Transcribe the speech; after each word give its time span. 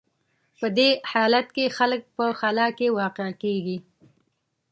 په 0.59 0.67
دې 0.77 0.89
حالت 1.11 1.47
کې 1.55 1.73
خلک 1.77 2.01
په 2.17 2.25
خلا 2.39 2.67
کې 2.77 2.95
واقع 2.99 3.29
کېږي. 3.43 3.77